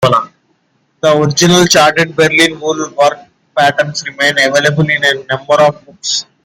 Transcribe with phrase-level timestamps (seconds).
[1.03, 3.19] Original charted Berlin wool work
[3.55, 6.25] patterns remain available in a number of books.